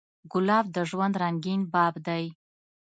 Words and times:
ګلاب 0.31 0.65
د 0.75 0.77
ژوند 0.89 1.15
رنګین 1.21 1.61
باب 1.73 1.93
دی. 2.07 2.25